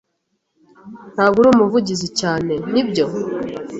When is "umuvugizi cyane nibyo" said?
1.51-3.05